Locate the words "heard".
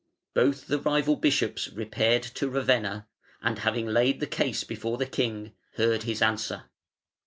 5.75-6.01